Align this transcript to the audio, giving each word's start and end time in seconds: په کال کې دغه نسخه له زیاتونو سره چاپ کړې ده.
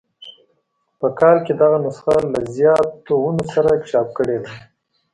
په 0.99 1.07
کال 1.19 1.37
کې 1.45 1.53
دغه 1.61 1.77
نسخه 1.85 2.15
له 2.33 2.41
زیاتونو 2.55 3.43
سره 3.53 3.71
چاپ 3.89 4.07
کړې 4.17 4.37
ده. 4.43 4.51